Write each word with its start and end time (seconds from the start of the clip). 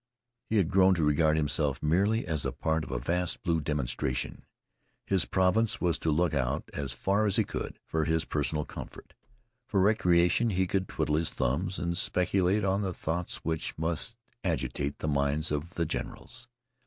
He 0.49 0.57
had 0.57 0.71
grown 0.71 0.95
to 0.95 1.03
regard 1.03 1.37
himself 1.37 1.83
merely 1.83 2.25
as 2.25 2.43
a 2.43 2.51
part 2.51 2.83
of 2.83 2.89
a 2.89 2.97
vast 2.97 3.43
blue 3.43 3.61
demonstration. 3.61 4.47
His 5.05 5.25
province 5.25 5.79
was 5.79 5.99
to 5.99 6.09
look 6.09 6.33
out, 6.33 6.71
as 6.73 6.91
far 6.91 7.27
as 7.27 7.35
he 7.35 7.43
could, 7.43 7.77
for 7.85 8.05
his 8.05 8.25
personal 8.25 8.65
comfort. 8.65 9.13
For 9.67 9.79
recreation 9.79 10.49
he 10.49 10.65
could 10.65 10.87
twiddle 10.87 11.17
his 11.17 11.29
thumbs 11.29 11.77
and 11.77 11.95
speculate 11.95 12.63
on 12.65 12.81
the 12.81 12.93
thoughts 12.95 13.45
which 13.45 13.77
must 13.77 14.17
agitate 14.43 14.97
the 14.97 15.07
minds 15.07 15.51
of 15.51 15.75
the 15.75 15.85
generals. 15.85 16.47